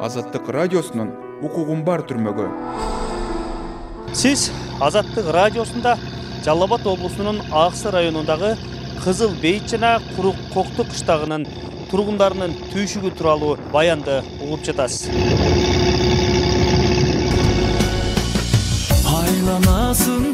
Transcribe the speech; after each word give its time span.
азаттык 0.00 0.48
радиосунун 0.56 1.10
укугум 1.44 1.82
бар 1.84 2.00
түрмөгү 2.08 2.46
сиз 4.16 4.46
азаттык 4.86 5.28
радиосунда 5.36 5.96
жалал 6.44 6.64
абад 6.68 6.86
облусунун 6.88 7.42
аксы 7.52 7.92
районундагы 7.92 8.54
кызыл 9.04 9.34
бейит 9.42 9.68
жана 9.68 9.98
курук 10.16 10.40
кокту 10.54 10.88
кыштагынын 10.88 11.44
тургундарынын 11.90 12.56
түйшүгү 12.72 13.12
тууралуу 13.18 13.58
баянды 13.74 14.20
угуп 14.40 14.64
жатасыз. 14.64 15.10
Айланасың 19.20 20.29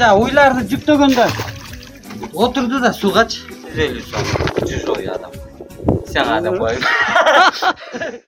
жанагы 0.00 0.22
уйларды 0.24 0.62
жүктөгөндө 0.70 1.24
отурду 2.32 2.78
да 2.80 2.88
сугачы 2.96 3.42
жүз 3.74 3.80
элүү 3.84 4.04
сом 4.06 4.24
жүз 4.70 4.86
ой 4.94 5.10
адам 5.12 5.34
сага 6.08 6.38
деп 6.46 6.56
коеюн 6.62 6.86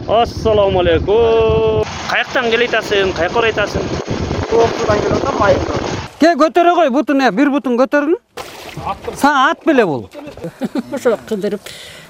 ассалому 0.19 0.83
алейкум 0.83 1.89
каяктан 2.11 2.51
келе 2.53 2.69
атасың 2.69 3.15
каяка 3.17 3.35
барай 3.39 3.57
атасың 3.57 3.89
кел 6.21 6.37
көтөрө 6.45 6.77
кой 6.83 6.93
бутун 6.98 7.25
э 7.25 7.31
бир 7.41 7.48
бутун 7.57 7.81
көтөргүн 7.81 8.20
сага 9.17 9.51
ат 9.51 9.65
беле 9.67 9.84
бул. 9.87 10.09
Ошо 10.97 11.17
кыдырып 11.29 11.61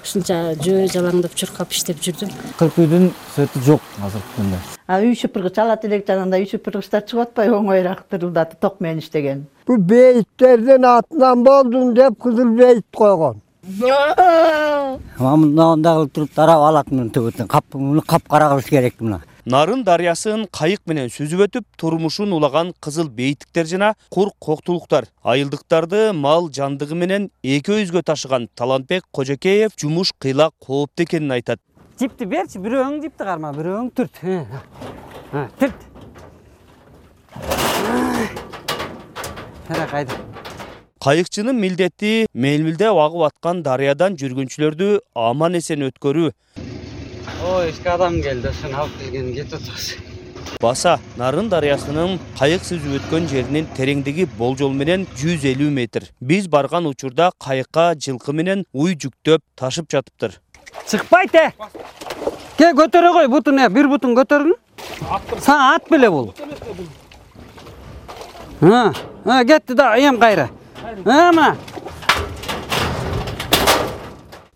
ушунча 0.03 0.37
жөө 0.63 0.87
жалаңдап 0.93 1.35
чуркап 1.35 1.71
иштеп 1.71 1.99
жүрдүм. 2.03 2.31
Кырпыйдын 2.59 3.11
свети 3.35 3.63
жок 3.67 3.83
азыркы 4.03 4.37
күндө. 4.37 4.59
А 4.87 4.99
үй 5.03 5.15
шыпыргыч 5.19 5.59
алат 5.63 5.85
элек 5.87 6.07
жанагындай 6.07 6.45
үй 6.45 6.49
шыпыргычтар 6.51 7.05
чыгып 7.07 7.29
атпайбы 7.29 7.59
оңоюраак 7.59 8.05
дырылдатып 8.11 8.63
ток 8.63 8.79
менен 8.83 9.03
иштеген 9.03 9.45
Bu 9.67 9.89
beyitlerden 9.89 10.81
atlan 10.81 11.45
boldun 11.45 11.95
dep 11.95 12.19
kızıl 12.19 12.57
beyit 12.57 12.85
koygon. 12.95 13.37
мындай 15.19 15.65
мындай 15.65 15.93
кылып 15.95 16.13
туруп 16.13 16.35
тарап 16.35 16.61
алат 16.61 16.91
муну 16.91 17.11
түбүтүн 17.15 17.47
кап 17.47 17.65
муну 17.73 18.01
капкара 18.01 18.49
кылыш 18.49 18.65
керек 18.69 18.99
мына. 18.99 19.21
Нарын 19.45 19.85
дарыясын 19.87 20.47
кайык 20.51 20.81
менен 20.85 21.07
сүзүп 21.07 21.45
өтүп 21.47 21.65
турмушун 21.77 22.31
улаган 22.35 22.73
кызыл 22.83 23.07
бейиттиктер 23.09 23.65
жана 23.65 23.93
кур 24.11 24.31
коктулуктар 24.39 25.07
айылдыктарды 25.23 26.11
мал 26.13 26.49
жандыгы 26.49 26.95
менен 26.95 27.29
эки 27.43 27.71
өйүзгө 27.71 28.03
ташыган 28.03 28.49
талантбек 28.55 29.03
кожокеев 29.11 29.71
жумуш 29.79 30.13
кыйла 30.19 30.49
кооптуу 30.59 31.05
экенин 31.05 31.31
айтат. 31.31 31.59
Жипти 31.99 32.25
берчи 32.25 32.59
бирөөң 32.59 33.01
жипти 33.03 33.23
карма 33.23 33.53
бирөөң 33.55 33.91
түрт. 33.95 34.23
Түрт 35.59 35.79
кайыкчынын 41.03 41.55
милдети 41.55 42.27
мелмилдеп 42.33 42.97
агып 43.05 43.27
аткан 43.27 43.61
дарыядан 43.63 44.15
жүргүнчүлөрдү 44.19 44.87
аман 45.15 45.59
эсен 45.59 45.83
өткөрүү. 45.89 46.31
Ой 47.43 47.69
эчки 47.69 47.89
адам 47.91 48.21
келди 48.23 48.47
ошону 48.51 48.83
алып 48.83 48.97
келгени 49.01 49.35
кетип 49.35 49.59
атабыз 49.59 49.93
баса 50.63 50.93
нарын 51.19 51.49
дарыясынын 51.51 52.19
кайык 52.39 52.63
сүзүп 52.63 52.97
өткөн 52.99 53.27
жеринин 53.31 53.67
тереңдиги 53.75 54.27
болжол 54.37 54.71
менен 54.71 55.05
жүз 55.19 55.43
элүү 55.51 55.69
метр. 55.75 56.07
Биз 56.21 56.47
барган 56.47 56.87
учурда 56.87 57.31
кайыкка 57.39 57.93
жылкы 57.99 58.31
менен 58.31 58.65
уй 58.71 58.95
жүктөп 58.95 59.43
ташып 59.59 59.91
жатыптыр. 59.91 60.39
Чыкпайт 60.87 61.35
э! 61.35 61.51
Кел 62.57 62.75
көтөрө 62.79 63.11
кой 63.13 63.27
бутун 63.27 63.59
э 63.59 63.69
бир 63.69 63.87
бутун 63.91 64.15
көтөргүн 64.15 64.55
сага 65.39 65.75
ат 65.75 65.89
беле 65.89 66.09
бул 66.09 66.33
кетти 68.63 69.73
да 69.73 69.97
эми 69.97 70.19
кайра. 70.19 70.49
Мына 71.05 71.55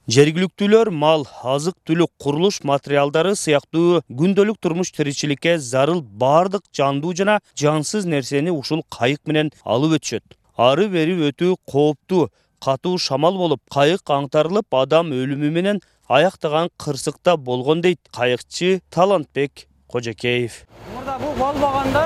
жергиликтүүлөр 0.07 0.91
мал 0.95 1.25
азык 1.43 1.75
түлүк 1.83 2.13
курулуш 2.23 2.61
материалдары 2.63 3.35
сыяктуу 3.35 4.01
күндөлүк 4.07 4.61
турмуш 4.63 4.93
тиричиликке 4.95 5.57
зарыл 5.59 6.01
баардык 6.01 6.63
жандуу 6.71 7.13
жана 7.13 7.39
жансыз 7.59 8.05
нерсени 8.05 8.49
ушул 8.49 8.85
кайык 8.89 9.19
менен 9.25 9.51
алып 9.65 9.99
өтүшөт. 9.99 10.23
Ары 10.57 10.87
бери 10.87 11.17
өтүү 11.27 11.57
кооптуу 11.67 12.29
катуу 12.63 12.97
шамал 12.97 13.35
болуп 13.37 13.61
кайык 13.69 14.07
аңтарылып 14.07 14.71
адам 14.71 15.11
өлүмү 15.11 15.51
менен 15.51 15.81
аяктаган 16.07 16.69
кырсык 16.79 17.19
да 17.25 17.35
болгон 17.35 17.81
дейт 17.81 17.99
кайыкчы 18.15 18.79
талантбек 18.89 19.67
кожокеев 19.91 20.63
мурда 20.95 21.19
бул 21.19 21.35
болбогондо 21.35 22.03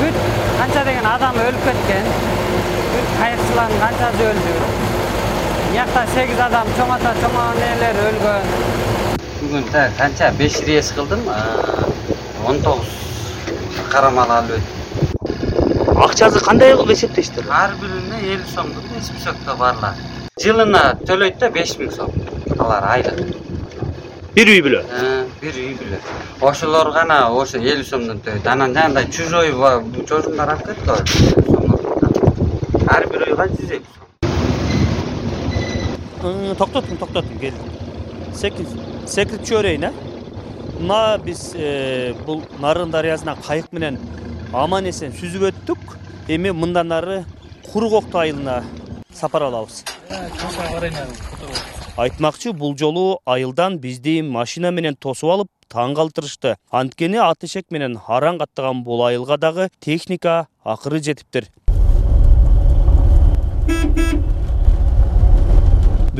бүт 0.00 0.39
канча 0.60 0.80
деген 0.84 1.06
адам 1.08 1.38
өлүп 1.40 1.62
кеткен. 1.64 2.08
Бүт 2.92 3.12
кайыкчылардын 3.16 3.78
канчасы 3.80 4.26
өлдү? 4.28 4.56
Биякта 5.70 6.02
сегиз 6.12 6.42
адам 6.46 6.72
чоң 6.76 6.92
ата 6.96 7.12
чоң 7.22 7.38
энелер 7.52 8.00
өлгөн. 8.10 8.50
Бүгүн 9.38 9.64
так 9.72 9.94
канча? 9.96 10.28
Беш 10.36 10.58
рейс 10.66 10.90
кылдым 10.92 11.24
он 12.44 12.60
тогуз 12.66 12.92
карамал 13.92 14.34
алып 14.36 14.60
өттүм 14.60 16.02
акчасы 16.04 16.44
кандай 16.44 16.74
кылып 16.76 16.92
эсептейсиздер 16.92 17.48
ар 17.62 17.72
бирине 17.80 18.20
элүү 18.34 18.52
сомдук 18.52 18.84
списокто 19.08 19.56
барлар. 19.56 19.96
Жылына 20.44 20.84
төлөйт 21.08 21.40
да 21.40 21.48
беш 21.56 21.78
миң 21.80 21.94
сом. 21.96 22.12
Алар 22.58 22.84
айлык 22.98 23.24
бир 24.34 24.48
үй 24.50 24.60
бүлө. 24.64 24.82
Бир 25.40 25.54
үй 25.58 25.74
бүлө. 25.78 25.98
Ошолор 26.50 26.92
гана 26.94 27.16
ошо 27.34 27.58
элүү 27.58 27.84
сомдон 27.84 28.20
төлөйт 28.24 28.46
анан 28.46 28.74
жанагындай 28.74 29.06
чужой 29.10 29.48
чожумдар 30.08 30.54
алып 30.54 30.66
келет 30.66 30.84
го 30.86 30.94
ар 32.90 33.06
бир 33.10 33.20
үйгө 33.26 33.46
жүз 33.56 33.70
элүү 33.78 34.00
сом 36.20 36.56
токтотуң 36.60 37.00
токтотуң 37.00 37.36
кел 37.40 37.56
секир 38.36 38.66
секирип 39.08 39.42
түшө 39.44 39.60
берейин 39.60 39.88
э? 39.88 39.92
Мына 40.80 41.18
биз 41.24 41.42
бул 42.26 42.42
нарын 42.60 42.92
дарыясына 42.92 43.36
кайык 43.46 43.72
менен 43.72 43.98
аман 44.52 44.86
эсен 44.88 45.12
сүзүп 45.12 45.50
өттүк. 45.50 45.96
Эми 46.28 46.52
мындан 46.52 46.92
ары 46.92 47.24
куру 47.72 47.90
кокту 47.90 48.18
айылына 48.18 48.62
сапар 49.12 49.42
алабыз 49.48 49.84
айтмакчы 51.96 52.52
бул 52.52 52.76
жолу 52.78 53.20
айылдан 53.26 53.78
бизди 53.78 54.20
машина 54.22 54.70
менен 54.70 54.96
тосуп 54.96 55.30
алып 55.34 55.48
таң 55.70 55.94
калтырышты. 55.98 56.56
Анткени 56.70 57.18
ат 57.22 57.44
эшек 57.46 57.70
менен 57.70 57.98
араң 58.06 58.38
каттаган 58.42 58.84
бул 58.84 59.04
айылга 59.06 59.38
дагы 59.38 59.70
техника 59.80 60.46
акыры 60.64 61.00
жетиптир 61.00 61.50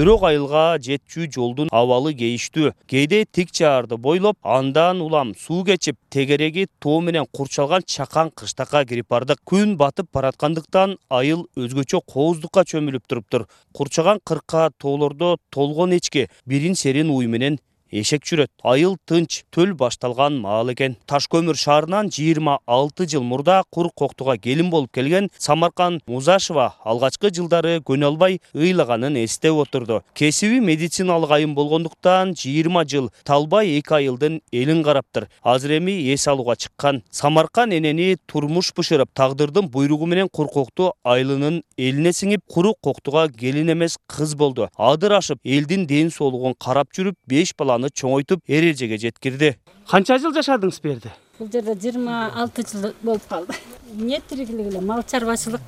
бирок 0.00 0.22
айылга 0.24 0.78
жетчү 0.80 1.26
жолдун 1.34 1.68
абалы 1.76 2.14
кейиштүү 2.16 2.70
кээде 2.88 3.18
тик 3.36 3.50
жаарды 3.52 3.98
бойлоп 4.00 4.38
андан 4.56 5.02
улам 5.04 5.34
суу 5.36 5.60
кечип 5.68 5.98
тегереги 6.08 6.64
тоо 6.80 7.02
менен 7.04 7.26
курчалган 7.36 7.84
чакан 7.84 8.30
кыштакка 8.30 8.86
кирип 8.88 9.10
бардык. 9.12 9.42
Күн 9.44 9.76
батып 9.76 10.08
бараткандыктан 10.16 10.96
айыл 11.10 11.44
өзгөчө 11.52 12.00
кооздукка 12.14 12.64
чөмүлүп 12.72 13.04
туруптур. 13.12 13.44
Курчаган 13.76 14.24
кырка 14.24 14.70
тоолордо 14.78 15.36
толгон 15.50 15.92
эчки 15.98 16.30
бирин 16.46 16.74
серин 16.74 17.10
уй 17.10 17.26
менен 17.26 17.60
эшек 17.90 18.24
жүрөт. 18.24 18.50
Айыл 18.62 18.96
тынч 19.06 19.44
төл 19.50 19.74
башталган 19.74 20.38
маал 20.38 20.72
экен. 20.72 20.96
Таш 21.06 21.28
көмүр 21.30 21.56
шаарынан 21.56 22.10
жыйырма 22.10 22.58
алты 22.66 23.06
жыл 23.06 23.22
мурда 23.22 23.62
кур 23.70 23.90
коктуга 23.94 24.36
келин 24.36 24.70
болуп 24.70 24.92
келген 24.92 25.30
самаркан 25.38 26.00
музашева 26.06 26.74
алгачкы 26.84 27.30
жылдары 27.30 27.80
көнө 27.80 28.06
албай 28.06 28.40
ыйлаганын 28.54 29.16
эстеп 29.24 29.54
отурду. 29.54 30.02
Кесиби 30.14 30.60
медициналык 30.60 31.30
айым 31.30 31.54
болгондуктан 31.54 32.34
жыйырма 32.34 32.84
жыл 32.84 33.10
талбай 33.24 33.78
эки 33.78 33.94
айылдын 33.94 34.40
элин 34.52 34.82
караптыр. 34.84 35.28
Азыр 35.42 35.78
эми 35.78 36.12
эс 36.12 36.26
алууга 36.28 36.56
чыккан. 36.56 37.02
Самаркан 37.10 37.72
энени 37.72 38.16
турмуш 38.26 38.72
бышырып 38.76 39.10
тагдырдын 39.14 39.68
буйругу 39.68 40.06
менен 40.06 40.28
кур 40.28 40.48
кокту 40.48 40.92
айылынын 41.04 41.62
элине 41.76 42.12
сиңип 42.12 42.42
куру 42.46 42.74
коктуга 42.82 43.28
келин 43.28 43.72
эмес 43.72 43.96
кыз 44.06 44.34
болду. 44.34 44.68
Адыр 44.76 45.12
ашып 45.18 45.38
элдин 45.44 45.86
ден 45.86 46.10
соолугун 46.10 46.54
карап 46.54 46.92
жүрүп 46.96 47.16
беш 47.26 47.54
баланы 47.58 47.79
чоңойтуп 47.88 48.42
эрежеге 48.46 48.98
жеткирди. 48.98 49.56
Канча 49.88 50.18
жыл 50.18 50.34
жашадыңыз 50.36 50.80
бул 50.82 50.92
жерде? 50.92 51.14
Бул 51.38 51.48
жерде 51.50 51.74
жыйырма 51.74 52.30
алты 52.36 52.66
жыл 52.68 52.92
болуп 53.02 53.24
калды. 53.28 53.56
Эмне 53.94 54.20
тирикилик 54.28 54.66
эле 54.68 54.80
мал 54.80 55.02
чарбачылык. 55.02 55.62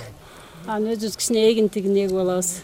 Анан 0.66 0.92
өзүбүз 0.92 1.16
кичине 1.16 1.48
эгин 1.50 1.68
тигин 1.72 1.96
эгип 1.96 2.18
алабыз. 2.22 2.60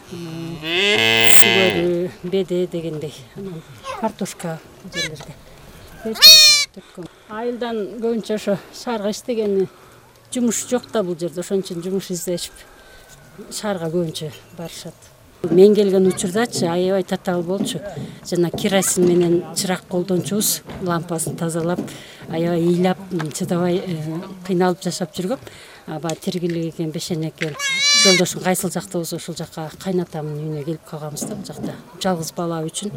Сүгөрү 1.40 2.10
беде 2.24 2.66
дегендей. 2.66 3.14
Анан 3.36 3.62
картошка 4.00 4.58
бул 4.84 4.92
жерлерде 4.92 5.34
айылдан 7.28 7.78
көбүнчө 7.98 8.36
ошо 8.36 8.56
шаарга 8.76 9.10
иштегени 9.10 9.66
жумуш 10.32 10.64
жок 10.70 10.90
да 10.92 11.02
бул 11.02 11.18
жерде. 11.18 11.40
Ошон 11.40 11.62
үчүн 11.64 11.82
жумуш 11.84 12.10
издешип 12.14 12.54
шаарга 13.50 13.90
көбүнчө 13.92 14.30
барышат 14.56 14.94
мен 15.50 15.74
келген 15.74 16.06
учурдачы 16.06 16.66
аябай 16.66 17.04
татаал 17.04 17.42
болчу. 17.42 17.80
Жана 18.28 18.50
керосин 18.50 19.06
менен 19.08 19.42
чырак 19.54 19.82
колдончубуз 19.88 20.62
лампасын 20.82 21.36
тазалап 21.36 21.80
аябай 22.28 22.62
ыйлап 22.62 22.98
чыдабай 23.34 23.76
э, 23.78 23.96
кыйналып 24.46 24.82
жашап 24.82 25.14
жүргөм. 25.14 25.38
Баягы 25.86 26.20
тиргилик 26.20 26.74
экен 26.74 26.90
бешене 26.90 27.28
экен 27.28 27.54
жолдошум 28.08 28.42
кайсыл 28.42 28.70
жакта 28.70 28.98
болсо 28.98 29.16
ошол 29.16 29.36
жака 29.36 29.68
кайнатамдын 29.82 30.38
үйүнө 30.38 30.64
келип 30.64 30.84
калганбыз 30.88 31.26
да 31.28 31.34
бул 31.34 31.44
жакта. 31.44 31.74
Жалгыз 32.00 32.32
бала 32.36 32.62
үчүн 32.64 32.94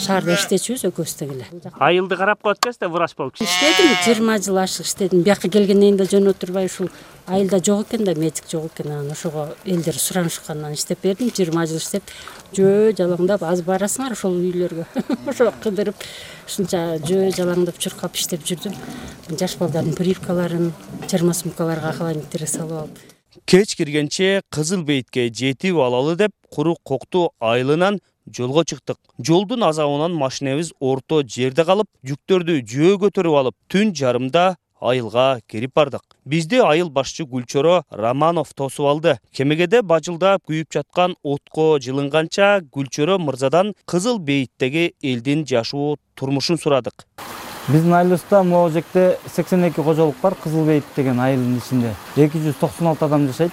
шаарда 0.00 0.36
иштечүбүз 0.36 0.86
экөөбүз 0.88 1.14
тең 1.18 1.34
эле 1.34 1.48
айылды 1.80 2.16
карап 2.16 2.40
коет 2.42 2.62
экенсиз 2.62 2.80
да 2.80 2.88
врач 2.88 3.16
болуп 3.18 3.36
иштедим 3.42 3.92
жыйырма 4.04 4.38
жыл 4.40 4.58
ашык 4.62 4.86
иштедим. 4.86 5.22
Бияка 5.22 5.48
келгенден 5.48 5.96
кийин 5.96 5.96
да 5.96 6.04
жөн 6.04 6.30
отурбай 6.30 6.66
ушул 6.66 6.88
айылда 7.26 7.60
жок 7.64 7.86
экен 7.88 8.04
да 8.04 8.14
медик 8.14 8.44
жок 8.50 8.70
экен. 8.72 8.92
Анан 8.92 9.10
ошого 9.10 9.56
элдер 9.64 9.98
суранышканынан 9.98 10.74
иштеп 10.74 11.02
бердим 11.02 11.28
жыйырма 11.28 11.66
жыл 11.66 11.78
иштеп. 11.78 12.02
Жөө 12.56 12.94
жалаңдап 12.98 13.42
азыр 13.42 13.66
барасыңар 13.66 14.12
ошол 14.12 14.38
үйлөргө. 14.38 14.86
Ошо 15.30 15.50
кыдырып 15.62 16.06
ушунча 16.46 17.00
жөө 17.02 17.34
жалаңдап 17.36 17.78
чуркап 17.78 18.16
иштеп 18.16 18.46
жүрдүм. 18.46 18.78
Жаш 19.34 19.58
балдардын 19.58 19.98
прививкаларын 19.98 20.72
термосумкаларга 21.10 21.90
охолодниктерге 21.90 22.46
салып 22.46 22.80
алып 22.84 23.15
кеч 23.46 23.76
киргенче 23.76 24.42
кызыл 24.50 24.82
бейитке 24.82 25.28
жетип 25.30 25.76
алалы 25.78 26.16
деп 26.18 26.32
куру 26.50 26.74
кокту 26.82 27.30
айылынан 27.38 28.00
жолго 28.26 28.64
чыктык. 28.64 28.98
Жолдун 29.22 29.62
азабынан 29.62 30.16
машинебиз 30.18 30.72
орто 30.80 31.22
жерде 31.22 31.62
калып 31.64 31.86
жүктөрдү 32.02 32.58
жөө 32.72 32.96
көтөрүп 33.04 33.38
алып 33.38 33.54
түн 33.70 33.94
жарымда 33.94 34.56
айылга 34.80 35.38
кирип 35.46 35.76
бардык. 35.78 36.02
Бизди 36.24 36.58
айыл 36.58 36.90
башчы 36.90 37.22
гүлчоро 37.22 37.84
романов 37.90 38.52
тосуп 38.52 38.90
алды. 38.90 39.18
Кемегеде 39.30 39.82
бажылдап 39.82 40.42
күйүп 40.50 40.74
жаткан 40.74 41.14
отко 41.22 41.78
жылынганча 41.78 42.64
гүлчоро 42.72 43.20
мырзадан 43.22 43.74
кызыл 43.86 44.18
бейиттеги 44.18 44.94
элдин 45.02 45.46
жашоо 45.46 45.98
турмушун 46.16 46.58
сурадык 46.58 47.06
биздин 47.68 47.92
айылыбызда 47.92 48.42
могу 48.42 48.70
жекте 48.70 49.18
сексен 49.34 49.64
эки 49.64 49.82
кожолук 49.82 50.14
бар 50.22 50.34
кызыл 50.34 50.64
бейит 50.64 50.84
деген 50.96 51.20
айылдын 51.20 51.58
ичинде. 51.58 51.94
Эки 52.16 52.38
жүз 52.38 52.54
токсон 52.60 52.88
алты 52.88 53.04
адам 53.04 53.26
жашайт. 53.26 53.52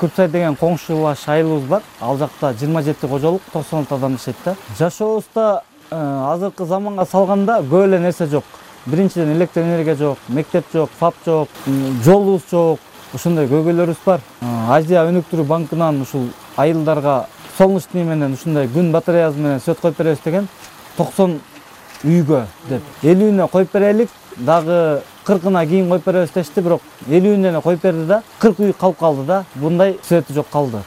Күрсай 0.00 0.28
деген 0.28 0.56
коңшу 0.56 1.02
баш 1.02 1.28
айылыбыз 1.28 1.68
бар. 1.68 1.82
Ал 2.00 2.18
жакта 2.18 2.52
жыйырма 2.52 2.82
жети 2.82 3.08
кожолук 3.08 3.42
токсон 3.52 3.80
алты 3.80 3.94
адам 3.94 4.18
жашайт 4.18 4.36
да. 4.44 4.56
Жашообузда 4.78 5.62
азыркы 5.90 6.66
заманга 6.66 7.06
салганда 7.06 7.60
көп 7.62 7.86
эле 7.86 7.98
нерсе 8.00 8.26
жок. 8.26 8.44
Биринчиден 8.86 9.32
электр 9.32 9.60
энергия 9.62 9.96
жок 9.96 10.18
мектеп 10.28 10.64
жок 10.72 10.90
фап 10.98 11.14
жок 11.24 11.48
жолубуз 12.04 12.42
жок. 12.50 12.80
Ошондой 13.14 13.46
көйгөйлөрүбүз 13.46 14.04
бар. 14.04 14.20
Азия 14.68 15.06
өнүктүрүү 15.08 15.44
банкынан 15.46 16.02
ушул 16.02 16.28
айылдарга 16.56 17.26
солнечный 17.56 18.02
менен 18.02 18.32
ушундай 18.34 18.66
күн 18.66 18.90
батареясы 18.90 19.38
менен 19.38 19.60
свет 19.60 19.78
коюп 19.80 19.98
беребиз 19.98 20.18
деген 20.24 20.48
токсон 20.96 21.40
үйгө 22.04 22.44
деп. 22.68 22.82
Элүүнө 23.02 23.48
коюп 23.50 23.72
берелик 23.72 24.10
дагы 24.36 25.02
кыркына 25.24 25.66
кийин 25.66 25.88
коюп 25.88 26.04
беребиз 26.04 26.30
дешти 26.34 26.60
бирок 26.60 26.82
элүүнө 27.08 27.48
эле 27.48 27.60
коюп 27.60 27.82
берди 27.82 28.06
да 28.06 28.22
кырк 28.40 28.60
үй 28.60 28.72
калып 28.72 28.98
калды 28.98 29.24
да 29.26 29.44
мындай 29.54 29.98
свети 30.02 30.32
жок 30.32 30.46
калды. 30.52 30.82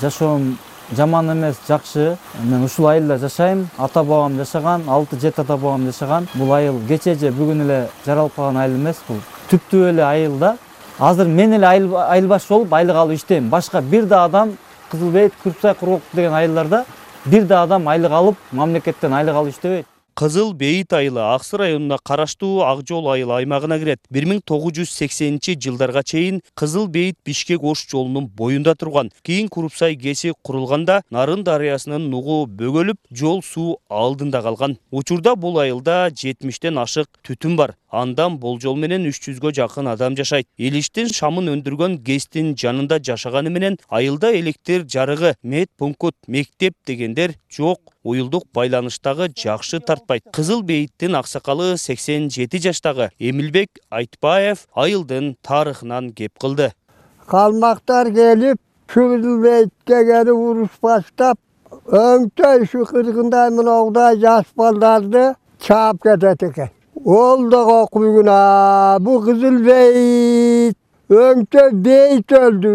Жашоом 0.00 0.58
жаман 0.96 1.32
эмес 1.32 1.56
жакшы. 1.68 2.16
Мен 2.42 2.64
ушул 2.64 2.88
айылда 2.88 3.18
жашайм 3.18 3.68
ата 3.78 4.02
бабам 4.02 4.36
жашаган 4.36 4.88
алты 4.88 5.16
жети 5.20 5.40
ата 5.40 5.56
бабам 5.56 5.86
жашаган. 5.86 6.28
Бул 6.34 6.52
айыл 6.52 6.80
кечээ 6.88 7.14
же 7.14 7.30
бүгүн 7.30 7.62
эле 7.62 7.88
жаралып 8.06 8.34
калган 8.34 8.56
айыл 8.56 8.74
эмес 8.74 8.96
бул 9.08 9.20
түптүү 9.50 9.90
эле 9.90 10.04
айыл 10.04 10.38
да. 10.38 10.56
Азыр 10.98 11.28
мен 11.28 11.52
эле 11.52 11.66
айыл 11.66 12.26
башчы 12.28 12.48
болуп 12.48 12.74
айлык 12.74 12.96
алып 12.96 13.14
иштейм. 13.14 13.48
Башка 13.50 13.80
бир 13.80 14.04
да 14.06 14.24
адам 14.24 14.56
кызыл 14.90 15.10
бейит 15.10 15.32
күрксай 15.44 15.74
кургок 15.74 16.02
деген 16.12 16.34
айылдарда 16.34 16.84
бир 17.24 17.44
да 17.44 17.62
адам 17.62 17.88
айлык 17.88 18.12
алып 18.12 18.36
мамлекеттен 18.50 19.12
айлык 19.14 19.34
алып 19.34 19.54
иштебейт 19.54 19.86
кызыл 20.14 20.52
бейит 20.52 20.92
айылы 20.92 21.20
ак 21.20 21.44
сы 21.44 21.56
районуна 21.56 21.98
караштуу 21.98 22.62
ак 22.62 22.82
жол 22.88 23.10
айыл 23.10 23.32
аймагына 23.32 23.78
кирет. 23.78 24.00
Бир 24.10 24.26
миң 24.26 24.42
тогуз 24.44 24.74
жүз 24.78 24.90
сексенинчи 24.90 25.56
жылдарга 25.56 26.02
чейин 26.02 26.40
кызыл 26.54 26.86
бейит 26.88 27.18
бишкек 27.24 27.62
ош 27.62 27.86
жолунун 27.90 28.26
боюнда 28.26 28.74
турган. 28.74 29.10
Кийин 29.22 29.48
курупсай 29.48 29.94
гэси 29.94 30.32
курулганда 30.42 31.02
нарын 31.10 31.44
дарыясынын 31.44 32.10
нугу 32.10 32.46
бөгөлүп 32.46 32.98
жол 33.10 33.42
суу 33.42 33.78
алдында 33.88 34.42
калган. 34.42 34.78
Учурда 34.90 35.36
бул 35.36 35.58
айылда 35.58 36.10
жетимиштен 36.10 36.78
ашык 36.78 37.08
түтүн 37.26 37.56
бар. 37.56 37.76
Андан 37.90 38.38
болжол 38.38 38.76
менен 38.78 39.08
үч 39.08 39.18
жүзгө 39.24 39.50
жакын 39.54 39.88
адам 39.90 40.16
жашайт. 40.16 40.46
Илиштин 40.56 41.08
шамын 41.10 41.50
өндүргөн 41.56 41.98
гэстин 42.06 42.54
жанында 42.54 43.00
жашаганы 43.02 43.50
менен 43.50 43.78
айылда 43.88 44.30
электр 44.38 44.84
жарыгы 44.86 45.34
мед 45.42 45.70
пункт 45.76 46.14
мектеп 46.28 46.76
дегендер 46.86 47.34
жок 47.50 47.80
уюлдук 48.02 48.44
байланыш 48.54 49.00
дагы 49.00 49.28
жакшы 49.36 49.80
тартпайт. 49.80 50.24
Кызыл 50.32 50.62
бейиттин 50.62 51.14
аксакалы 51.16 51.76
сексен 51.76 52.30
жети 52.30 52.58
жаштагы 52.58 53.10
эмилбек 53.18 53.70
айтбаев 53.90 54.66
айылдын 54.74 55.36
тарыхынан 55.42 56.12
кеп 56.12 56.38
кылды. 56.38 56.72
Калмактар 57.26 58.12
келип 58.12 58.58
кызыл 58.86 59.42
бейитке 59.42 60.04
келип 60.04 60.34
уруш 60.34 60.70
баштап 60.82 61.38
ушу 61.86 62.84
кыргындай 62.84 63.50
моногудай 63.50 64.18
жаш 64.18 64.46
балдарды 64.56 65.34
чаап 65.60 66.02
кетет 66.02 66.42
экен. 66.42 66.70
Ол 67.04 67.48
дагы 67.48 67.72
окуйгуна 67.82 68.96
бул 69.00 69.22
кызыл 69.24 69.62
бейит 69.64 70.76
өңчө 71.10 71.70
бейит 71.72 72.32
өлдү 72.32 72.72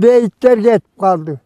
бейиттер 0.00 0.62
кетип 0.62 1.00
калды 1.00 1.40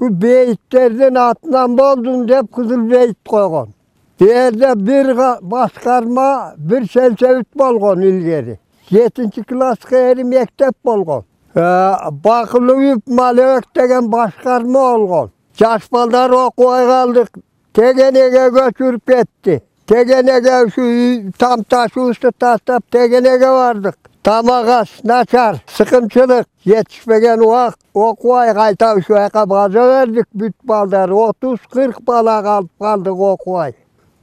бейиттердин 0.00 1.16
атынан 1.16 1.76
болдум 1.76 2.26
деп 2.26 2.52
кызыл 2.54 2.82
бейит 2.88 3.18
койгон. 3.26 3.74
Жерде 4.20 4.74
бир 4.74 5.14
башкарма 5.42 6.54
бир 6.56 6.84
сельсовет 6.92 7.48
болгон 7.54 8.02
илгери. 8.02 8.58
Жетинчи 8.90 9.42
класска 9.42 9.96
эрим 9.96 10.28
мектеп 10.28 10.74
болгон. 10.84 11.24
Бакылыбек 11.54 13.06
малебек 13.06 13.64
деген 13.74 14.08
башкарма 14.10 14.96
болгон. 14.96 15.30
Жаш 15.58 15.82
балдар 15.90 16.32
окубай 16.32 16.86
калдык. 16.86 17.30
Тегенеге 17.72 18.48
көчүрүп 18.50 19.00
кетти. 19.06 19.62
Тегенеге 19.86 20.64
ушу 20.66 20.82
үй 20.82 21.32
там 21.38 21.64
ташыбызды 21.64 22.30
таштап 22.38 22.82
тегенеге 22.90 23.46
бардык 23.46 24.07
тамак 24.22 24.68
аш 24.80 24.88
начар 25.02 25.54
сыкымчылык 25.76 26.46
жетишпеген 26.66 27.40
убакыт 27.40 27.80
окубай 27.94 28.54
кайта 28.54 28.94
ушул 28.94 29.16
жака 29.16 29.46
бажа 29.46 29.84
бердик 29.92 30.28
бүт 30.34 30.56
балдар 30.64 31.10
отуз 31.12 31.58
кырк 31.72 32.00
бала 32.02 32.42
калып 32.42 32.70
калдык 32.80 33.18
окубай 33.32 33.74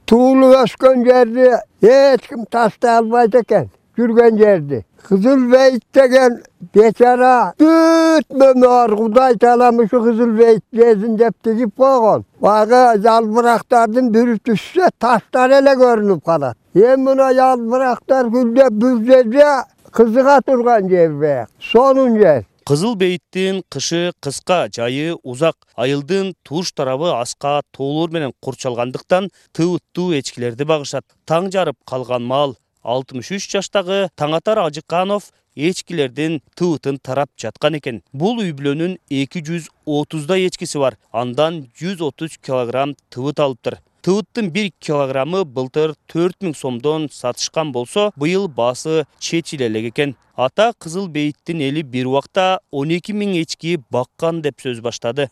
туулуп 0.06 0.54
өскөн 0.62 1.04
жерди 1.04 1.48
эч 1.82 2.28
ким 2.28 2.44
таштай 2.46 2.98
албайт 2.98 3.34
экен 3.34 3.70
жүргөн 3.96 4.38
жерди. 4.38 4.84
Кызыл 5.08 5.50
бейит 5.50 5.82
деген 5.94 6.40
бечара 6.74 7.52
бүт 7.58 8.26
мөмөр 8.30 8.96
кудай 8.96 9.36
таалам 9.40 9.78
ушу 9.78 10.02
кызыл 10.02 10.32
бейит 10.36 10.64
безин 10.72 11.16
деп 11.16 11.34
тигип 11.42 11.74
койгон. 11.76 12.24
Баягы 12.40 13.00
жалбырактардын 13.02 14.10
бүрү 14.14 14.38
түшсө 14.44 14.90
таштар 14.98 15.58
эле 15.60 15.76
көрүнүп 15.80 16.24
калат. 16.24 16.56
Эми 16.74 17.02
мына 17.08 17.32
жалбырактар 17.34 18.28
гүлдөп 18.34 18.78
бүздөсө 18.82 19.54
кызыга 19.96 20.42
турган 20.44 20.90
жер 20.90 21.14
баягы 21.16 21.48
сонун 21.58 22.18
жер. 22.20 22.42
Кызыл 22.68 22.96
бейиттин 23.00 23.62
кышы 23.72 24.12
кыска 24.20 24.66
жайы 24.68 25.14
узак. 25.22 25.56
Айылдын 25.74 26.34
туш 26.42 26.72
тарабы 26.72 27.14
аска 27.14 27.62
тоолор 27.70 28.10
менен 28.10 28.34
курчалгандыктан 28.44 29.30
тыбыттуу 29.56 30.12
эчкилерди 30.18 30.68
багышат. 30.68 31.06
Таң 31.24 31.48
жарып 31.54 31.78
калган 31.88 32.28
маал 32.28 32.56
алтымыш 32.82 33.32
үч 33.38 33.48
жаштагы 33.54 34.10
таңатар 34.20 34.60
ажыканов 34.66 35.30
эчкилердин 35.56 36.42
тыбытын 36.54 37.00
тарап 37.00 37.30
жаткан 37.40 37.80
экен. 37.80 38.02
Бул 38.12 38.44
үй 38.44 38.52
бүлөнүн 38.52 38.98
эки 39.08 39.40
жүз 39.40 39.70
отуздай 39.86 40.44
эчкиси 40.50 40.82
бар. 40.82 41.00
Андан 41.10 41.64
жүз 41.80 42.04
отуз 42.10 42.36
килограмм 42.36 42.98
тыбыт 43.08 43.40
алыптыр 43.40 43.80
тыбыттын 44.06 44.52
бир 44.54 44.68
килограммы 44.78 45.40
былтыр 45.42 45.96
төрт 46.06 46.36
миң 46.44 46.52
сомдон 46.54 47.08
сатышкан 47.10 47.72
болсо 47.74 48.12
быйыл 48.14 48.46
баасы 48.46 49.04
чечиле 49.18 49.66
элек 49.66 49.88
экен. 49.90 50.14
Ата 50.36 50.72
кызыл 50.78 51.08
бейиттин 51.08 51.58
эли 51.60 51.82
бир 51.82 52.06
убакта 52.06 52.60
он 52.70 52.92
эки 52.94 53.10
миң 53.10 53.34
эчки 53.40 53.80
баккан 53.90 54.42
деп 54.42 54.60
сөз 54.62 54.78
баштады. 54.80 55.30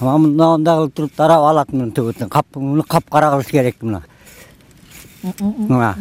Мындай 0.00 0.78
кылып 0.78 0.94
туруп 0.94 1.12
тарап 1.12 1.44
алат 1.50 1.72
муну 1.72 1.92
тыбытын 1.92 2.30
муну 2.54 2.82
капкара 2.82 3.30
кылыш 3.34 3.50
керек 3.50 3.82
мына. 3.82 4.04
Мына 5.42 5.96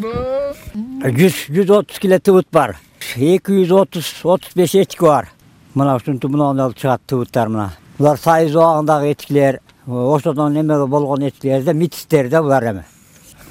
жүз 1.03 1.51
жүз 1.51 1.73
отуз 1.79 1.99
кило 1.99 2.19
тыбыт 2.19 2.47
бар. 2.53 2.77
Эки 3.17 3.51
жүз 3.51 3.81
отуз 3.81 4.13
отуз 4.23 4.55
беш 4.55 4.75
эчки 4.75 5.03
бар. 5.03 5.27
Мына 5.73 5.97
ушинтип 5.97 6.29
мындай 6.31 6.71
чыгат 6.71 7.01
тыбыттар 7.05 7.49
мына. 7.49 7.71
Булар 7.97 8.17
союз 8.17 8.55
убагындагы 8.55 9.11
эчкилер 9.11 9.59
ошодон 9.91 10.57
эме 10.57 10.85
болгон 10.85 11.27
эчкилер 11.27 11.63
да 11.63 11.73
митистер 11.73 12.29
да 12.29 12.41
булар 12.41 12.63
эми. 12.63 12.83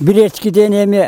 Бир 0.00 0.26
эчкиден 0.26 0.72
эми 0.72 1.04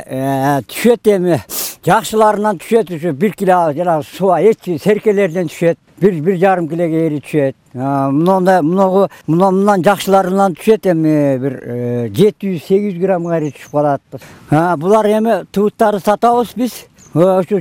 түшөт 0.69 1.09
эми 1.17 1.41
жакшыларынан 1.87 2.59
түшөт 2.61 2.95
ушу 2.95 3.13
бир 3.13 3.33
кило 3.33 3.73
жанагы 3.73 4.05
суба 4.05 4.41
эчи 4.43 4.79
серкелерден 4.79 5.49
түшөт 5.49 5.79
бир 6.01 6.21
бир 6.21 6.37
жарым 6.37 6.69
килога 6.69 7.01
ээри 7.07 7.21
түшөт. 7.25 7.57
Мындай 7.75 8.63
мынагу 8.63 9.09
мындан 9.27 9.83
жакшыларынан 9.83 10.55
түшөт 10.59 10.91
эми 10.93 11.39
бир 11.43 11.59
э, 11.63 12.09
жети 12.13 12.53
жүз 12.53 12.67
сегиз 12.69 12.95
жүз 12.95 13.03
граммга 13.03 13.41
чейин 13.41 13.57
түшүп 13.57 13.73
калат. 13.73 14.03
Булар 14.79 15.09
эми 15.11 15.45
тубуттарды 15.53 16.03
сатабыз 16.05 16.55
биз. 16.57 16.85
Ошо 17.15 17.59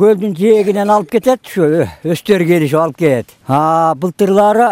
көлдүн 0.00 0.36
жээгинен 0.36 0.90
алып 0.90 1.10
кетет 1.16 1.42
ушу 1.44 1.66
өстөрү 2.04 2.46
келишип 2.48 2.78
алып 2.80 3.00
келет. 3.02 3.34
Былтырлары 3.48 4.70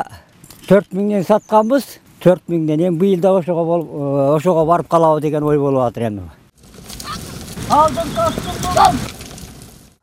төрт 0.69 0.95
миңден 0.97 1.27
сатканбыз 1.29 1.99
төрт 2.23 2.45
миңден 2.47 2.81
эми 2.87 2.99
быйыл 2.99 3.21
да 3.21 3.33
ошого 3.35 3.65
болуп 3.65 3.89
э, 3.91 4.35
ошого 4.37 4.65
барып 4.65 4.89
калабы 4.89 5.21
деген 5.21 5.43
ой 5.43 5.59
болуп 5.59 5.83
атыр 5.83 6.09
эми. 6.09 6.29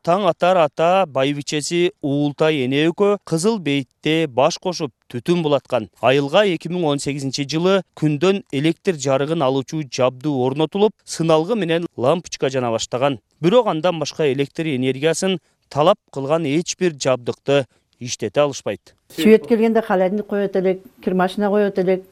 Таң 0.00 0.24
атар 0.30 0.56
ата 0.62 1.04
байбичеси 1.06 1.92
уултай 2.02 2.62
эне 2.64 2.86
экөө 2.88 3.18
кызыл 3.24 3.58
бейитте 3.60 4.26
баш 4.26 4.58
кошуп 4.58 4.92
түтүн 5.12 5.42
булаткан. 5.44 5.88
Айылга 6.00 6.44
эки 6.48 6.68
миң 6.72 6.86
он 6.92 7.02
сегизинчи 7.04 7.44
жылы 7.44 7.82
күндөн 8.00 8.42
электр 8.52 8.96
жарыгын 8.96 9.44
алуучу 9.44 9.82
жабдуу 9.84 10.40
орнотулуп 10.46 10.92
сыналгы 11.04 11.56
менен 11.56 11.86
лампочка 11.96 12.48
жана 12.48 12.70
баштаган. 12.72 13.20
Бирок 13.40 13.66
андан 13.66 13.98
башка 14.00 14.32
электр 14.32 14.68
энергиясын 14.72 15.38
талап 15.68 15.98
кылган 16.12 16.44
эч 16.44 16.76
бир 16.78 16.96
жабдыкты 16.96 17.66
иштете 18.00 18.40
алышпайт. 18.40 18.94
Свет 19.08 19.46
келгенде 19.46 19.82
холодильник 19.82 20.26
коет 20.26 20.56
элек 20.56 20.82
кир 21.04 21.14
машина 21.14 21.48
коет 21.48 21.78
элек 21.78 22.04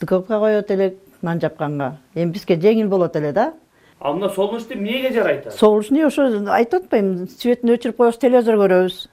духовка 0.00 0.38
коет 0.38 0.70
элек 0.70 0.98
нан 1.20 1.40
жапканга. 1.40 1.98
Эми 2.14 2.30
бизге 2.30 2.56
жеңил 2.56 2.88
болот 2.88 3.16
эле 3.16 3.32
да. 3.32 3.54
А 3.98 4.12
мына 4.12 4.28
солнечный 4.28 4.76
эмнеге 4.76 5.12
жарайт 5.12 5.52
солнечный 5.52 6.06
ошо 6.06 6.28
айтып 6.50 6.84
атпаймынбы 6.84 7.30
светин 7.30 7.74
өчүрүп 7.74 7.96
коебуз 7.96 8.18
телевизор 8.18 8.56
көрөбүз. 8.56 9.08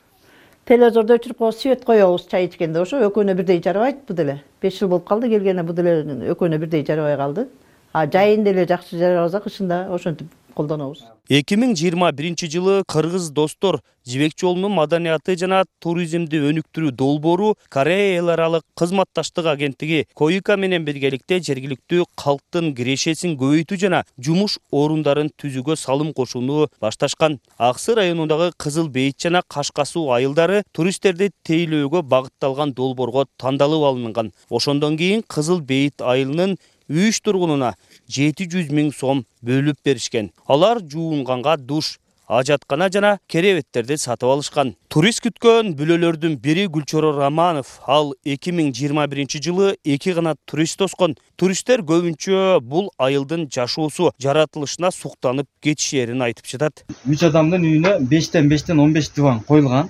Телевизорду 0.66 1.18
өчүрүп 1.18 1.38
коебуз 1.38 1.62
свет 1.62 1.86
коебуз 1.86 2.28
чай 2.28 2.48
ичкенде. 2.48 2.82
Ошо 2.82 3.02
экөөнө 3.10 3.36
бирдей 3.36 3.62
жарабайт 3.62 4.06
бу 4.08 4.14
деле. 4.14 4.44
Беш 4.62 4.80
жыл 4.80 4.90
болуп 4.90 5.08
калды 5.08 5.30
келгенине 5.30 5.64
бу 5.64 5.74
деле 5.74 6.04
экөөнө 6.34 6.58
бирдей 6.58 6.86
жарабай 6.86 7.18
калды. 7.18 7.48
А 7.94 8.06
жайында 8.06 8.52
эле 8.52 8.66
жакшы 8.66 8.98
жарабаса 8.98 9.40
кышында 9.42 9.88
ошентип 9.94 10.28
колдонобуз. 10.60 11.06
Эки 11.30 11.56
миң 11.60 11.76
жыйырма 11.78 12.10
биринчи 12.12 12.50
жылы 12.50 12.82
кыргыз 12.90 13.30
достор 13.32 13.80
жибек 14.10 14.34
жолунун 14.40 14.74
маданияты 14.74 15.36
жана 15.38 15.62
туризмди 15.84 16.40
өнүктүрүү 16.50 16.92
долбоору 16.98 17.52
корея 17.70 18.18
эл 18.18 18.32
аралык 18.34 18.66
кызматташтык 18.80 19.46
агенттиги 19.52 20.08
коика 20.18 20.58
менен 20.58 20.88
биргеликте 20.88 21.38
жергиликтүү 21.46 22.08
калктын 22.18 22.74
кирешесин 22.76 23.38
көбөйтүү 23.40 23.78
жана 23.84 24.02
жумуш 24.18 24.58
орундарын 24.72 25.30
түзүүгө 25.38 25.78
салым 25.78 26.12
кошууну 26.18 26.68
башташкан. 26.82 27.40
Аксы 27.58 27.96
районундагы 27.96 28.52
кызыл 28.58 28.90
бейит 28.90 29.22
жана 29.22 29.44
кашка 29.48 29.86
суу 29.86 30.10
айылдары 30.18 30.64
туристтерди 30.74 31.30
тейлөөгө 31.46 32.02
багытталган 32.10 32.74
долбоорго 32.74 33.28
тандалып 33.38 33.86
алынган. 33.92 34.34
Ошондон 34.50 34.98
кийин 34.98 35.24
кызыл 35.28 35.62
бейит 35.62 36.02
айылынын 36.02 36.58
үч 36.90 37.22
тургунуна 37.22 37.76
жети 38.10 38.50
жүз 38.50 38.74
миң 38.74 38.92
сом 38.96 39.26
бөлүп 39.46 39.78
беришкен. 39.86 40.32
Алар 40.48 40.82
жуунганга 40.82 41.58
душ 41.58 41.98
ажаткана 42.30 42.90
жана 42.94 43.18
керебеттерди 43.28 43.98
сатып 43.98 44.30
алышкан. 44.30 44.76
Турист 44.90 45.24
күткөн 45.26 45.74
бүлөлөрдүн 45.78 46.38
бири 46.42 46.68
гүлчоро 46.70 47.12
романов. 47.18 47.80
Ал 47.88 48.14
эки 48.24 48.54
миң 48.54 48.72
жыйырма 48.74 49.08
биринчи 49.10 49.42
жылы 49.42 49.76
эки 49.84 50.14
канат 50.14 50.38
турист 50.46 50.78
тоскон 50.82 51.16
туристтер 51.38 51.82
көбүнчө 51.82 52.60
бул 52.62 52.92
айылдын 52.98 53.48
жашоосу 53.50 54.12
жаратылышына 54.22 54.92
суктанып 54.94 55.50
кетишээрин 55.66 56.22
айтып 56.22 56.46
жатат. 56.46 56.86
Үч 57.10 57.26
адамдын 57.26 57.66
үйүнө 57.66 57.98
бештен 58.10 58.50
бештен 58.50 58.80
он 58.80 58.94
беш 58.94 59.10
диван 59.10 59.42
коюлган 59.42 59.90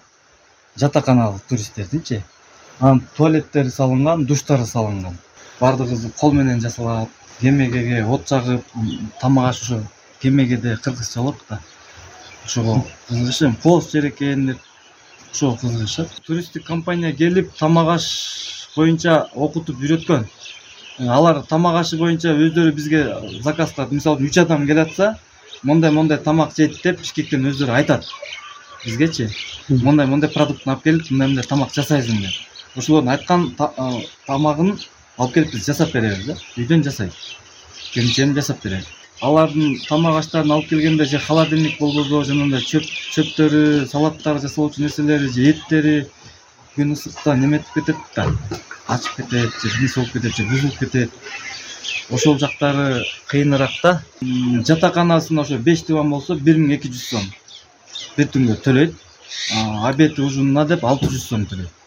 жатаканалык 0.79 1.43
туристтердинчи 1.49 2.23
анан 2.79 3.03
туалеттери 3.17 3.69
салынган 3.69 4.25
душтары 4.25 4.65
салынган 4.65 5.19
баардыгы 5.59 6.11
кол 6.19 6.31
менен 6.31 6.61
жасалат 6.61 7.09
кемегеге 7.41 8.03
от 8.05 8.27
жагып 8.29 8.63
тамак 9.19 9.49
аш 9.49 9.61
ошо 9.61 9.83
кемегеде 10.21 10.77
кыргызча 10.77 11.19
болот 11.19 11.37
да. 11.49 11.59
Ошого 12.45 12.85
кызыгышат 13.07 13.59
пост 13.61 13.91
жерекен 13.91 14.47
деп 14.47 14.59
ошого 15.33 15.57
кызыгышат 15.57 16.09
туристтик 16.25 16.65
компания 16.65 17.13
келип 17.13 17.55
тамак 17.57 17.87
аш 17.95 18.05
боюнча 18.75 19.29
окутуп 19.35 19.79
үйрөткөн 19.79 20.25
э, 20.99 21.07
алар 21.07 21.43
тамак 21.43 21.75
ашы 21.81 21.97
боюнча 21.97 22.33
өздөрү 22.33 22.73
бизге 22.73 23.03
заказ 23.43 23.73
кылат 23.75 23.91
мисалы 23.91 24.17
үчүн 24.17 24.29
үч 24.29 24.37
адам 24.43 24.67
келатса 24.67 25.17
мондай 25.63 25.91
мондай 25.91 26.17
тамак 26.17 26.55
жейт 26.55 26.79
деп 26.83 27.01
бишкектен 27.01 27.47
өздөрү 27.51 27.75
айтат. 27.75 28.05
Бизгечи 28.85 29.29
мондай 29.69 30.07
мондай 30.07 30.31
продуктуну 30.31 30.75
алып 30.75 30.83
келип 30.83 31.11
мындай 31.11 31.27
мындай 31.27 31.47
тамак 31.47 31.73
жасайсың 31.75 32.21
деп. 32.23 32.35
Ошолордун 32.77 33.11
айткан 33.11 33.49
тамагын 34.27 34.77
алып 35.19 35.33
келип 35.33 35.53
биз 35.53 35.67
жасап 35.67 35.91
беребиз 35.93 36.25
да? 36.31 36.37
Үйдөн 36.57 36.83
жасайт 36.83 37.13
келинчегим 37.93 38.35
жасап 38.35 38.63
берет 38.63 38.87
алардын 39.21 39.75
тамак 39.87 40.21
аштарын 40.21 40.51
алып 40.55 40.69
келгенде 40.69 41.05
же 41.05 41.19
холодильник 41.19 41.79
болбосо 41.79 42.23
жанагындай 42.29 42.63
чөп 42.63 42.85
чөптөрү 43.15 43.63
салаттар 43.91 44.39
жасалуучу 44.39 44.81
нерселери 44.81 45.27
же 45.35 45.49
эттери 45.51 45.95
күн 46.75 46.93
ысыкта 46.95 47.35
неметип 47.35 47.73
кетет 47.73 47.97
да. 48.15 48.27
Ачып 48.87 49.17
кетет 49.17 49.51
же 49.61 49.69
бирнерсе 49.73 49.99
болуп 49.99 50.13
кетет 50.13 50.35
же 50.35 50.45
бузулуп 50.45 50.77
кетет. 50.79 51.11
Ошол 52.09 52.39
жактары 52.39 53.03
кыйыныраак 53.27 53.75
да. 53.83 54.03
Жатаканасына 54.21 55.41
ошо 55.41 55.57
беш 55.57 55.83
диван 55.83 56.09
болсо 56.09 56.35
бир 56.35 56.57
миң 56.57 56.77
эки 56.77 56.87
жүз 56.87 57.03
сом. 57.09 57.27
Бир 58.15 58.31
түнгө 58.31 58.55
төлөйт. 58.63 58.95
Обеди 59.83 60.21
ужинуна 60.21 60.65
деп 60.65 60.85
алты 60.85 61.11
жүз 61.11 61.27
сом 61.27 61.45
төлөйт 61.45 61.78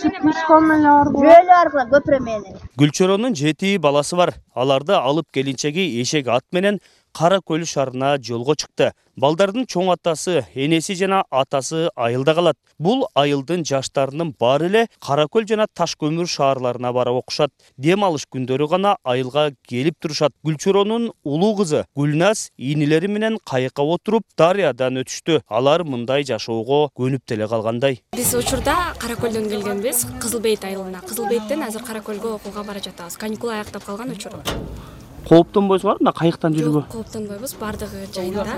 жүйөлү 0.00 1.54
аркылуу 1.56 1.88
көпүрө 1.92 2.20
менен 2.24 2.56
гүлчоронун 2.80 3.34
жети 3.36 3.76
баласы 3.78 4.16
бар. 4.16 4.32
Аларды 4.54 4.94
алып 4.96 5.28
келинчеги 5.34 6.00
эшек 6.00 6.28
ат 6.28 6.44
менен 6.52 6.80
кара 7.12 7.40
көл 7.40 7.64
шаарына 7.66 8.16
жолго 8.22 8.54
чыкты. 8.54 8.92
Балдардын 9.20 9.66
чоң 9.68 9.90
атасы 9.92 10.46
энеси 10.54 10.94
жана 10.96 11.24
атасы 11.30 11.88
айылда 11.96 12.34
калат. 12.34 12.56
Бул 12.78 13.02
айылдын 13.14 13.64
жаштарынын 13.68 14.32
баары 14.40 14.70
эле 14.70 14.86
кара 15.04 15.26
көл 15.28 15.44
жана 15.48 15.66
таш 15.74 15.96
көмүр 16.00 16.30
шаарларына 16.30 16.92
барып 16.96 17.18
окушат. 17.20 17.52
Дем 17.76 18.04
алыш 18.06 18.24
күндөрү 18.32 18.68
гана 18.70 18.96
айылга 19.04 19.50
келип 19.68 19.98
турушат. 20.00 20.32
Гүлчоронун 20.46 21.10
улуу 21.24 21.56
кызы 21.58 21.84
гүлназ 21.96 22.48
инилери 22.56 23.08
менен 23.08 23.36
кайыкка 23.44 23.82
отуруп 23.82 24.24
дарыядан 24.38 25.02
өтүштү. 25.02 25.42
Алар 25.48 25.84
мындай 25.84 26.24
жашоого 26.24 26.88
көнүп 26.96 27.26
деле 27.28 27.48
калгандай. 27.48 28.00
Биз 28.16 28.32
учурда 28.34 28.94
кара 29.02 29.18
көлдөн 29.20 29.50
келгенбиз 29.52 30.06
кызыл 30.22 30.40
бейит 30.40 30.64
айылына. 30.64 31.04
Кызыл 31.04 31.28
бейиттен 31.28 31.66
азыр 31.66 31.84
кара 31.84 32.00
көлгө 32.00 32.38
окууга 32.38 32.64
бара 32.64 32.80
жатабыз. 32.80 33.20
Каникул 33.20 33.50
аяктап 33.50 33.84
калган 33.84 34.16
учуру 34.16 34.40
кооптонбойсуңарбы 35.28 36.04
мына 36.04 36.12
кайыктан 36.16 36.56
жүрүүгө 36.56 36.80
жок 36.80 36.88
кооптонбойбуз 36.94 37.54
баардыгы 37.60 38.06
жайында. 38.14 38.56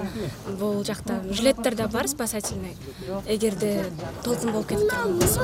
Бул 0.61 0.85
жакта 0.87 1.21
жилеттер 1.31 1.75
да 1.75 1.89
бар 1.89 2.09
спасательный. 2.09 2.77
Эгерде 3.27 3.91
толкун 4.25 4.53
болуп 4.53 4.69
кетип 4.69 4.89
турган 4.89 5.19
болсо 5.19 5.43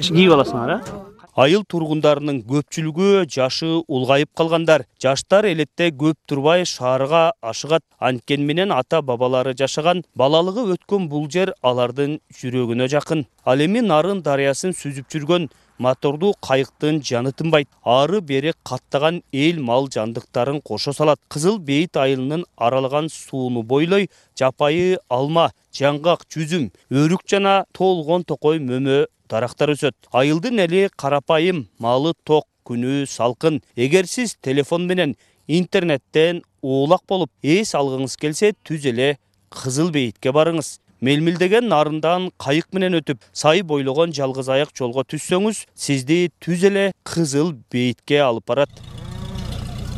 кийип 0.00 0.32
аласыңар 0.32 0.76
э 0.76 1.12
айыл 1.32 1.62
тургундарынын 1.64 2.42
көпчүлүгү 2.48 3.24
жашы 3.32 3.80
улгайып 3.88 4.30
калгандар. 4.36 4.84
Жаштар 5.00 5.46
элетте 5.48 5.88
көп 5.90 6.16
турбай 6.28 6.64
шаарга 6.68 7.32
ашыгат. 7.40 7.82
Анткени 7.98 8.44
менен 8.44 8.72
ата 8.72 9.00
бабалары 9.02 9.54
жашаган 9.56 10.04
балалыгы 10.14 10.66
өткөн 10.76 11.08
бул 11.08 11.28
жер 11.30 11.54
алардын 11.62 12.18
жүрөгүнө 12.40 12.88
жакын. 12.88 13.26
Ал 13.44 13.64
эми 13.64 13.80
нарын 13.80 14.22
дарыясын 14.22 14.76
сүзүп 14.76 15.08
жүргөн 15.08 15.48
мотордуу 15.78 16.34
кайыктын 16.40 17.02
жаны 17.02 17.32
тынбайт. 17.32 17.68
Ары 17.84 18.20
бери 18.20 18.52
каттаган 18.62 19.22
эл 19.32 19.60
мал 19.60 19.88
жандыктарын 19.88 20.60
кошо 20.60 20.92
салат. 20.92 21.20
Кызыл 21.28 21.58
бейит 21.58 21.96
айылынын 21.96 22.44
аралаган 22.56 23.08
сууну 23.08 23.62
бойлой 23.62 24.10
жапайы 24.38 24.98
алма 25.08 25.50
жаңгак 25.72 26.26
жүзүм 26.28 26.70
өрүк 26.90 27.26
жана 27.26 27.64
тоолгон 27.72 28.24
токой 28.24 28.58
мөмө 28.58 29.06
дарактар 29.28 29.72
өсөт. 29.72 29.94
Айылдын 30.12 30.60
эли 30.66 30.88
карапайым 30.96 31.68
малы 31.78 32.14
ток 32.24 32.46
күнү 32.64 33.06
салкын. 33.06 33.62
Эгер 33.76 34.06
сиз 34.06 34.36
телефон 34.40 34.86
менен 34.86 35.16
интернеттен 35.48 36.42
уулак 36.62 37.02
болуп 37.08 37.30
эс 37.42 37.74
алгыңыз 37.74 38.16
келсе 38.20 38.52
түз 38.64 38.86
эле 38.92 39.16
кызыл 39.50 39.90
бейитке 39.90 40.30
барыңыз 40.30 40.78
мелмилдеген 41.02 41.66
нарындан 41.66 42.28
кайык 42.38 42.68
менен 42.76 42.94
өтүп 43.00 43.24
сай 43.34 43.62
бойлогон 43.66 44.12
жалгыз 44.14 44.48
аяк 44.54 44.70
жолго 44.78 45.02
түшсөңүз 45.10 45.64
сизди 45.74 46.18
түз 46.44 46.62
эле 46.68 46.84
кызыл 47.02 47.50
бейитке 47.74 48.20
алып 48.22 48.46
барат. 48.46 48.70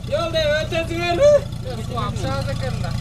Жолду 0.09 0.41
өтөсүңөрбү 0.63 1.29
экен 2.55 2.79
да 2.81 2.93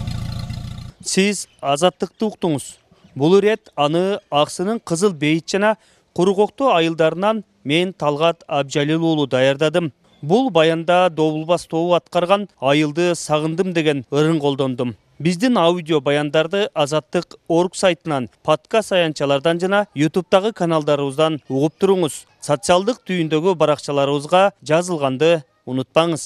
сиз 1.03 1.48
азаттыкты 1.62 2.27
уктуңуз. 2.27 2.75
Бул 3.15 3.38
ирет 3.38 3.72
аны 3.75 4.19
аксынын 4.31 4.81
кызыл 4.83 5.13
бейит 5.13 5.48
жана 5.55 5.77
кургоктуу 6.13 6.74
айылдарынан 6.75 7.43
мен 7.63 7.93
талгат 7.93 8.43
абжалил 8.48 9.03
уулу 9.03 9.27
даярдадым. 9.27 9.93
Бул 10.22 10.50
баянда 10.51 11.10
добулбас 11.10 11.67
тобу 11.67 11.93
аткарган 11.93 12.50
айылды 12.60 13.13
сагындым 13.15 13.74
деген 13.74 14.05
ырын 14.12 14.39
колдондум 14.39 14.95
биздин 15.24 15.58
аудио 15.58 16.01
баяндарды 16.01 16.68
азаттык 16.74 17.38
орг 17.48 17.77
сайтынан 17.80 18.27
подкаст 18.44 18.92
аянтчалардан 18.92 19.60
жана 19.62 19.86
ютубтагы 19.96 20.51
каналдарыбыздан 20.51 21.38
угуп 21.48 21.77
туруңуз. 21.80 22.25
Социалдык 22.44 23.00
түйүндөгү 23.08 23.53
баракчаларыбызга 23.56 24.51
жазылганды 24.68 25.46
унутпаңыз. 25.65 26.25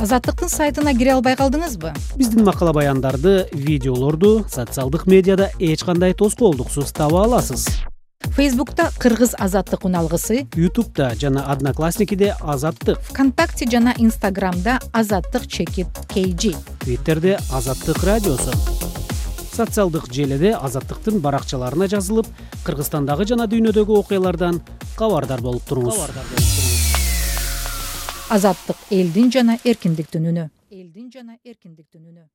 Азаттыктын 0.00 0.48
сайтына 0.48 0.94
кире 0.96 1.12
албай 1.18 1.36
калдыңызбы? 1.36 1.92
Биздин 2.16 2.46
макала 2.48 2.72
баяндарды 2.72 3.50
видеолорду 3.52 4.46
социалдык 4.48 5.04
медиада 5.06 5.50
эч 5.58 5.84
кандай 5.84 6.14
тоскоолдуксуз 6.14 6.92
таба 6.96 7.24
аласыз 7.26 7.68
фейсбукта 8.38 8.92
кыргыз 9.02 9.34
азаттык 9.36 9.84
уналгысы. 9.84 10.46
Ютубта 10.54 11.12
жана 11.18 11.50
одноклассникиде 11.50 12.36
азаттык. 12.40 13.00
Вконтакте 13.00 13.68
жана 13.68 13.94
инстаграмда 13.98 14.78
азаттык 14.92 15.48
чекит 15.48 15.88
kg 16.06 16.54
твиттерде 16.78 17.40
азаттык 17.50 17.98
радиосу 18.04 18.52
социалдык 19.58 20.06
желиде 20.14 20.54
азаттыктын 20.54 21.18
баракчаларына 21.18 21.88
жазылып 21.90 22.30
кыргызстандагы 22.62 23.26
жана 23.26 23.50
дүйнөдөгү 23.50 23.98
окуялардан 24.04 24.62
кабардар 24.94 25.42
болуп 25.42 25.66
туруңуз. 25.66 25.98
Азаттык 28.30 28.76
элдин 28.94 29.34
жана 29.34 29.58
эркиндиктин 29.64 30.30
үнү 30.30 30.50
элдин 30.70 31.10
жана 31.10 31.40
эркиндиктин 31.42 32.06
үнү 32.06 32.28